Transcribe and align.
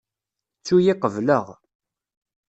Ttu-yi 0.59 0.93
qebleɣ. 1.01 1.45